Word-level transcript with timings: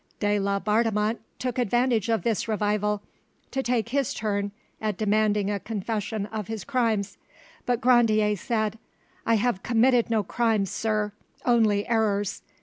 De 0.19 0.39
Laubardemont 0.39 1.19
took 1.37 1.59
advantage 1.59 2.09
of 2.09 2.23
this 2.23 2.47
revival 2.47 3.03
to 3.51 3.61
take 3.61 3.89
his 3.89 4.15
turn 4.15 4.51
at 4.81 4.97
demanding 4.97 5.51
a 5.51 5.59
confession 5.59 6.25
of 6.25 6.47
his 6.47 6.63
crimes; 6.63 7.19
but 7.67 7.79
Grandier 7.81 8.35
said— 8.35 8.79
"I 9.27 9.35
have 9.35 9.61
committed 9.61 10.09
no 10.09 10.23
crimes, 10.23 10.71
sir, 10.71 11.11
only 11.45 11.87
errors. 11.87 12.41